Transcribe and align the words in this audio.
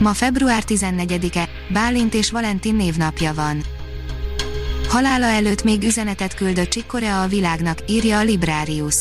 Ma 0.00 0.14
február 0.14 0.62
14-e, 0.66 1.48
Bálint 1.72 2.14
és 2.14 2.30
Valentin 2.30 2.74
névnapja 2.74 3.34
van. 3.34 3.62
Halála 4.88 5.26
előtt 5.26 5.62
még 5.62 5.82
üzenetet 5.82 6.34
küldött 6.34 6.68
Csikkorea 6.68 7.22
a 7.22 7.26
világnak, 7.26 7.78
írja 7.86 8.18
a 8.18 8.22
Librarius. 8.22 8.94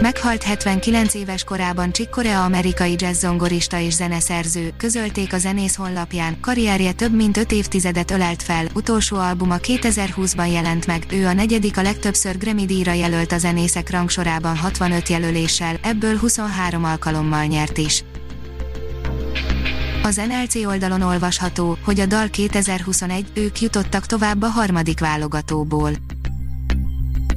Meghalt 0.00 0.42
79 0.42 1.14
éves 1.14 1.44
korában 1.44 1.92
Csikkorea 1.92 2.44
amerikai 2.44 2.94
jazzzongorista 2.98 3.78
és 3.78 3.92
zeneszerző, 3.92 4.72
közölték 4.76 5.32
a 5.32 5.38
zenész 5.38 5.76
honlapján, 5.76 6.40
karrierje 6.40 6.92
több 6.92 7.14
mint 7.14 7.36
5 7.36 7.52
évtizedet 7.52 8.10
ölelt 8.10 8.42
fel, 8.42 8.66
utolsó 8.74 9.16
albuma 9.16 9.56
2020-ban 9.62 10.52
jelent 10.52 10.86
meg, 10.86 11.06
ő 11.12 11.26
a 11.26 11.32
negyedik 11.32 11.76
a 11.76 11.82
legtöbbször 11.82 12.38
Grammy-díjra 12.38 12.92
jelölt 12.92 13.32
a 13.32 13.38
zenészek 13.38 13.90
rangsorában 13.90 14.56
65 14.56 15.08
jelöléssel, 15.08 15.76
ebből 15.82 16.18
23 16.18 16.84
alkalommal 16.84 17.44
nyert 17.44 17.78
is. 17.78 18.04
Az 20.06 20.20
NLC 20.28 20.54
oldalon 20.54 21.02
olvasható, 21.02 21.78
hogy 21.84 22.00
a 22.00 22.06
dal 22.06 22.28
2021 22.28 23.26
ők 23.34 23.60
jutottak 23.60 24.06
tovább 24.06 24.42
a 24.42 24.46
harmadik 24.46 25.00
válogatóból. 25.00 25.90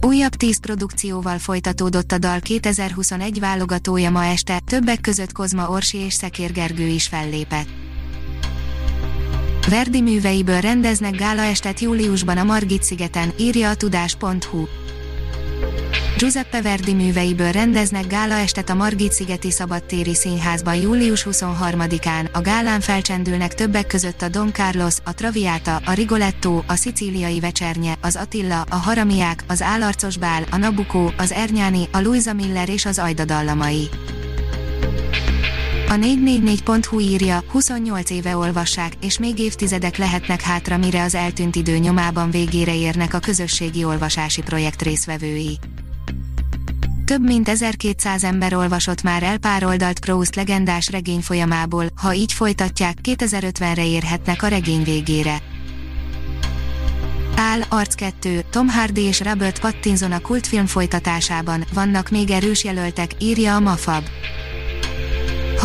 Újabb 0.00 0.34
10 0.34 0.60
produkcióval 0.60 1.38
folytatódott 1.38 2.12
a 2.12 2.18
dal 2.18 2.40
2021 2.40 3.40
válogatója 3.40 4.10
ma 4.10 4.24
este, 4.24 4.60
többek 4.66 5.00
között 5.00 5.32
Kozma 5.32 5.68
Orsi 5.68 5.98
és 5.98 6.14
Szekér 6.14 6.52
Gergő 6.52 6.86
is 6.86 7.06
fellépett. 7.06 7.68
Verdi 9.68 10.00
műveiből 10.00 10.60
rendeznek 10.60 11.16
gálaestet 11.16 11.80
júliusban 11.80 12.38
a 12.38 12.44
Margit 12.44 12.82
szigeten, 12.82 13.32
írja 13.38 13.70
a 13.70 13.74
tudás.hu. 13.74 14.64
Giuseppe 16.18 16.62
Verdi 16.62 16.92
műveiből 16.92 17.52
rendeznek 17.52 18.06
gálaestet 18.06 18.70
a 18.70 18.74
Margit-szigeti 18.74 19.50
Szabadtéri 19.50 20.14
Színházban 20.14 20.74
július 20.74 21.26
23-án. 21.30 22.32
A 22.32 22.40
gálán 22.40 22.80
felcsendülnek 22.80 23.54
többek 23.54 23.86
között 23.86 24.22
a 24.22 24.28
Don 24.28 24.52
Carlos, 24.52 24.96
a 25.04 25.14
Traviata, 25.14 25.80
a 25.84 25.92
Rigoletto, 25.92 26.62
a 26.66 26.74
Szicíliai 26.74 27.40
Vecsernye, 27.40 27.94
az 28.00 28.16
Attila, 28.16 28.60
a 28.70 28.74
Haramiák, 28.74 29.44
az 29.48 29.62
Álarcos 29.62 30.16
Bál, 30.16 30.44
a 30.50 30.56
Nabucco, 30.56 31.08
az 31.16 31.32
Ernyáni, 31.32 31.88
a 31.92 32.00
Luisa 32.00 32.32
Miller 32.32 32.68
és 32.68 32.86
az 32.86 32.98
Ajda 32.98 33.24
dallamai. 33.24 33.88
A 35.88 35.94
444.hu 35.94 37.00
írja, 37.00 37.44
28 37.50 38.10
éve 38.10 38.36
olvassák, 38.36 38.92
és 39.00 39.18
még 39.18 39.38
évtizedek 39.38 39.96
lehetnek 39.96 40.40
hátra, 40.40 40.76
mire 40.76 41.02
az 41.02 41.14
eltűnt 41.14 41.56
idő 41.56 41.76
nyomában 41.76 42.30
végére 42.30 42.74
érnek 42.74 43.14
a 43.14 43.18
közösségi 43.18 43.84
olvasási 43.84 44.42
projekt 44.42 44.82
részvevői. 44.82 45.58
Több 47.04 47.22
mint 47.22 47.48
1200 47.48 48.24
ember 48.24 48.54
olvasott 48.54 49.02
már 49.02 49.22
el 49.22 49.38
pár 49.38 49.64
oldalt 49.64 49.98
Proust 49.98 50.34
legendás 50.34 50.90
regény 50.90 51.20
folyamából, 51.20 51.86
ha 51.96 52.14
így 52.14 52.32
folytatják, 52.32 52.98
2050-re 53.02 53.86
érhetnek 53.86 54.42
a 54.42 54.46
regény 54.46 54.82
végére. 54.82 55.42
Áll, 57.36 57.60
Arc 57.68 57.94
2, 57.94 58.44
Tom 58.50 58.68
Hardy 58.68 59.02
és 59.02 59.20
Robert 59.20 59.60
Pattinson 59.60 60.12
a 60.12 60.20
kultfilm 60.20 60.66
folytatásában, 60.66 61.64
vannak 61.72 62.08
még 62.08 62.30
erős 62.30 62.64
jelöltek, 62.64 63.10
írja 63.18 63.54
a 63.54 63.60
Mafab. 63.60 64.04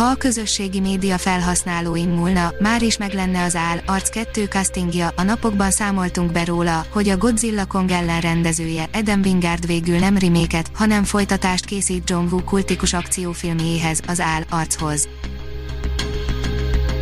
Ha 0.00 0.06
a 0.06 0.14
közösségi 0.14 0.80
média 0.80 1.18
felhasználóin 1.18 2.08
múlna, 2.08 2.52
már 2.58 2.82
is 2.82 2.96
meg 2.96 3.12
lenne 3.12 3.42
az 3.42 3.56
áll, 3.56 3.78
arc 3.86 4.08
2 4.08 4.44
castingja, 4.44 5.12
a 5.16 5.22
napokban 5.22 5.70
számoltunk 5.70 6.32
be 6.32 6.44
róla, 6.44 6.86
hogy 6.90 7.08
a 7.08 7.16
Godzilla 7.16 7.66
Kong 7.66 7.90
ellen 7.90 8.20
rendezője, 8.20 8.88
Eden 8.92 9.20
Wingard 9.24 9.66
végül 9.66 9.98
nem 9.98 10.18
riméket, 10.18 10.70
hanem 10.74 11.04
folytatást 11.04 11.64
készít 11.64 12.10
John 12.10 12.26
Woo 12.30 12.44
kultikus 12.44 12.92
akciófilmjéhez, 12.92 14.00
az 14.06 14.20
áll, 14.20 14.42
archoz. 14.50 15.08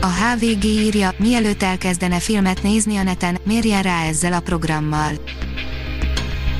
A 0.01 0.07
HVG 0.07 0.65
írja, 0.65 1.11
mielőtt 1.19 1.63
elkezdene 1.63 2.19
filmet 2.19 2.63
nézni 2.63 2.97
a 2.97 3.03
neten, 3.03 3.39
mérjen 3.43 3.83
rá 3.83 4.05
ezzel 4.05 4.33
a 4.33 4.41
programmal. 4.41 5.13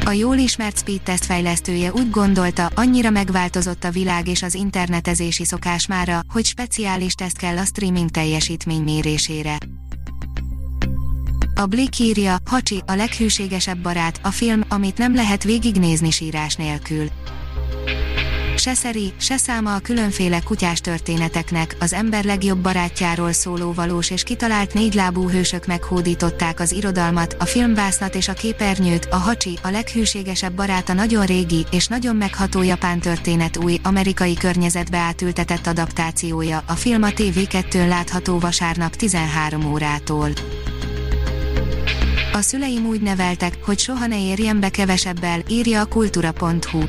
A 0.09 0.13
jól 0.13 0.37
ismert 0.37 0.79
speed 0.79 1.01
test 1.03 1.25
fejlesztője 1.25 1.93
úgy 1.93 2.11
gondolta, 2.11 2.71
annyira 2.75 3.11
megváltozott 3.11 3.85
a 3.85 3.91
világ 3.91 4.29
és 4.29 4.43
az 4.43 4.55
internetezési 4.55 5.45
szokás 5.45 5.87
mára, 5.87 6.21
hogy 6.33 6.45
speciális 6.45 7.15
teszt 7.15 7.37
kell 7.37 7.57
a 7.57 7.65
streaming 7.65 8.11
teljesítmény 8.11 8.83
mérésére. 8.83 9.59
A 11.55 11.67
Blick 11.67 11.99
írja, 11.99 12.37
Hacsi, 12.45 12.83
a 12.87 12.95
leghűségesebb 12.95 13.79
barát, 13.79 14.21
a 14.23 14.31
film, 14.31 14.63
amit 14.69 14.99
nem 14.99 15.15
lehet 15.15 15.45
végignézni 15.45 16.11
sírás 16.11 16.55
nélkül 16.55 17.09
se 18.59 18.75
szeri, 18.75 19.13
se 19.17 19.37
száma 19.37 19.75
a 19.75 19.79
különféle 19.79 20.41
kutyás 20.41 20.81
történeteknek, 20.81 21.77
az 21.81 21.93
ember 21.93 22.25
legjobb 22.25 22.59
barátjáról 22.59 23.33
szóló 23.33 23.73
valós 23.73 24.11
és 24.11 24.23
kitalált 24.23 24.75
négylábú 24.75 25.29
hősök 25.29 25.67
meghódították 25.67 26.61
az 26.61 26.73
irodalmat, 26.73 27.37
a 27.39 27.45
filmvásznat 27.45 28.15
és 28.15 28.29
a 28.29 28.33
képernyőt, 28.33 29.09
a 29.11 29.17
hacsi, 29.17 29.59
a 29.63 29.71
leghűségesebb 29.71 30.53
baráta 30.53 30.93
nagyon 30.93 31.27
régi 31.27 31.67
és 31.71 31.87
nagyon 31.87 32.17
megható 32.17 32.63
japán 32.63 33.01
történet 33.01 33.57
új, 33.57 33.81
amerikai 33.83 34.35
környezetbe 34.35 34.99
átültetett 34.99 35.67
adaptációja, 35.67 36.63
a 36.67 36.73
film 36.73 37.03
a 37.03 37.09
TV2-n 37.09 37.89
látható 37.89 38.39
vasárnap 38.39 38.97
13 38.97 39.73
órától. 39.73 40.31
A 42.33 42.41
szüleim 42.41 42.87
úgy 42.87 43.01
neveltek, 43.01 43.59
hogy 43.65 43.79
soha 43.79 44.07
ne 44.07 44.23
érjen 44.23 44.61
be 44.61 44.69
kevesebbel, 44.69 45.43
írja 45.49 45.81
a 45.81 45.87
kultura.hu. 45.87 46.81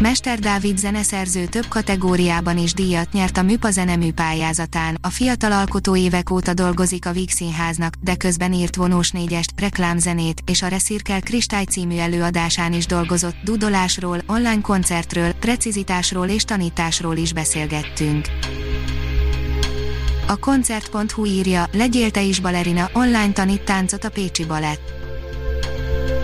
Mester 0.00 0.38
Dávid 0.38 0.78
zeneszerző 0.78 1.44
több 1.44 1.66
kategóriában 1.68 2.58
is 2.58 2.74
díjat 2.74 3.12
nyert 3.12 3.36
a 3.36 3.42
Műpa 3.42 3.70
zenemű 3.70 4.12
pályázatán, 4.12 4.98
a 5.00 5.08
fiatal 5.08 5.52
alkotó 5.52 5.96
évek 5.96 6.30
óta 6.30 6.54
dolgozik 6.54 7.06
a 7.06 7.12
Víg 7.12 7.30
Színháznak, 7.30 7.94
de 8.00 8.14
közben 8.14 8.52
írt 8.52 8.76
vonós 8.76 9.10
négyest, 9.10 9.60
reklámzenét, 9.60 10.42
és 10.46 10.62
a 10.62 10.68
Reszirkel 10.68 11.20
Kristály 11.20 11.64
című 11.64 11.96
előadásán 11.96 12.72
is 12.72 12.86
dolgozott, 12.86 13.36
dudolásról, 13.44 14.18
online 14.26 14.60
koncertről, 14.60 15.32
precizitásról 15.32 16.28
és 16.28 16.44
tanításról 16.44 17.16
is 17.16 17.32
beszélgettünk. 17.32 18.26
A 20.26 20.36
koncert.hu 20.36 21.24
írja, 21.24 21.68
legyél 21.72 22.10
te 22.10 22.22
is 22.22 22.40
balerina, 22.40 22.90
online 22.92 23.32
tanít 23.32 23.62
táncot 23.62 24.04
a 24.04 24.10
Pécsi 24.10 24.44
Balett. 24.44 25.03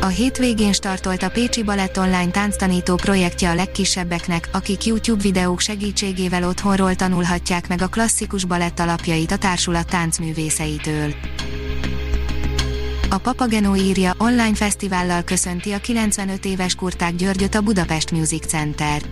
A 0.02 0.06
hétvégén 0.06 0.72
startolt 0.72 1.22
a 1.22 1.30
Pécsi 1.30 1.62
Balett 1.62 1.98
online 1.98 2.30
tánctanító 2.30 2.94
projektje 2.94 3.50
a 3.50 3.54
legkisebbeknek, 3.54 4.48
akik 4.52 4.84
YouTube 4.84 5.22
videók 5.22 5.60
segítségével 5.60 6.44
otthonról 6.44 6.94
tanulhatják 6.94 7.68
meg 7.68 7.82
a 7.82 7.86
klasszikus 7.86 8.44
balett 8.44 8.80
alapjait 8.80 9.30
a 9.30 9.36
társulat 9.36 9.88
táncművészeitől. 9.88 11.14
A 13.10 13.18
Papageno 13.18 13.76
írja, 13.76 14.14
online 14.18 14.54
fesztivállal 14.54 15.22
köszönti 15.22 15.72
a 15.72 15.78
95 15.78 16.44
éves 16.44 16.74
Kurták 16.74 17.14
Györgyöt 17.14 17.54
a 17.54 17.60
Budapest 17.60 18.10
Music 18.10 18.46
Center. 18.46 19.02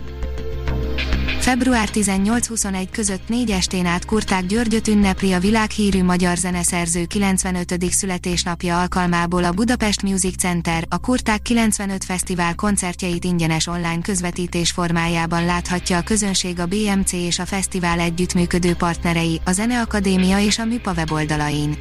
Február 1.49 1.89
18-21 1.93 2.87
között 2.91 3.27
négy 3.27 3.51
estén 3.51 3.85
át 3.85 4.05
Kurták 4.05 4.45
Györgyöt 4.45 4.87
ünnepli 4.87 5.33
a 5.33 5.39
világhírű 5.39 6.03
magyar 6.03 6.37
zeneszerző 6.37 7.05
95. 7.05 7.83
születésnapja 7.91 8.79
alkalmából 8.79 9.43
a 9.43 9.51
Budapest 9.51 10.01
Music 10.01 10.37
Center, 10.37 10.85
a 10.89 10.97
Kurták 10.97 11.41
95 11.41 12.03
Fesztivál 12.03 12.55
koncertjeit 12.55 13.23
ingyenes 13.23 13.67
online 13.67 14.01
közvetítés 14.01 14.71
formájában 14.71 15.45
láthatja 15.45 15.97
a 15.97 16.01
közönség 16.01 16.59
a 16.59 16.65
BMC 16.65 17.11
és 17.11 17.39
a 17.39 17.45
fesztivál 17.45 17.99
együttműködő 17.99 18.73
partnerei, 18.73 19.41
a 19.45 19.51
Zeneakadémia 19.51 20.39
és 20.39 20.59
a 20.59 20.65
MIPA 20.65 20.93
weboldalain. 20.93 21.77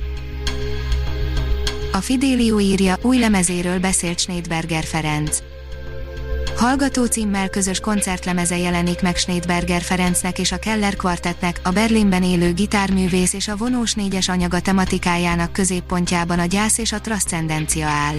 A 1.92 1.98
Fidelio 2.00 2.60
írja, 2.60 2.96
új 3.02 3.18
lemezéről 3.18 3.78
beszélt 3.78 4.18
Schneidberger 4.18 4.84
Ferenc. 4.84 5.47
Hallgató 6.58 7.04
címmel 7.04 7.48
közös 7.48 7.80
koncertlemeze 7.80 8.58
jelenik 8.58 9.02
meg 9.02 9.16
Schneidberger 9.16 9.82
Ferencnek 9.82 10.38
és 10.38 10.52
a 10.52 10.58
Keller 10.58 10.96
Quartetnek, 10.96 11.60
a 11.62 11.70
Berlinben 11.70 12.22
élő 12.22 12.52
gitárművész 12.52 13.32
és 13.32 13.48
a 13.48 13.56
vonós 13.56 13.94
négyes 13.94 14.28
anyaga 14.28 14.60
tematikájának 14.60 15.52
középpontjában 15.52 16.38
a 16.38 16.44
gyász 16.44 16.78
és 16.78 16.92
a 16.92 17.00
transzcendencia 17.00 17.86
áll. 17.86 18.16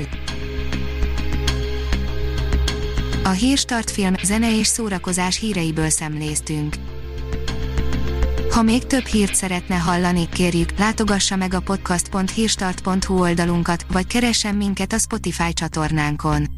A 3.24 3.30
Hírstart 3.30 3.92
film, 3.92 4.14
zene 4.24 4.58
és 4.58 4.68
szórakozás 4.68 5.40
híreiből 5.40 5.90
szemléztünk. 5.90 6.76
Ha 8.52 8.62
még 8.62 8.86
több 8.86 9.06
hírt 9.06 9.36
szeretne 9.36 9.76
hallani, 9.76 10.30
kérjük, 10.30 10.78
látogassa 10.78 11.36
meg 11.36 11.54
a 11.54 11.60
podcast.hírstart.hu 11.60 13.20
oldalunkat, 13.20 13.86
vagy 13.92 14.08
keressen 14.08 14.56
minket 14.56 14.94
a 14.94 14.98
Spotify 14.98 15.54
csatornánkon. 15.54 16.58